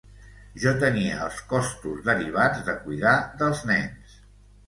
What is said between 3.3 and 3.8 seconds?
dels